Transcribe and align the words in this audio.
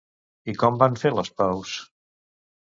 I 0.53 0.55
com 0.63 0.79
van 0.83 0.97
fer 1.01 1.11
les 1.17 1.31
paus? 1.43 1.75